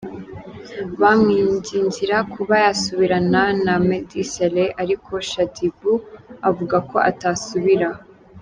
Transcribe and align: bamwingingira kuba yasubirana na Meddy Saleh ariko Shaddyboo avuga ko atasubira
bamwingingira 1.01 2.17
kuba 2.33 2.55
yasubirana 2.65 3.43
na 3.65 3.75
Meddy 3.87 4.23
Saleh 4.33 4.69
ariko 4.83 5.11
Shaddyboo 5.29 5.97
avuga 6.49 6.75
ko 6.89 6.97
atasubira 7.09 7.89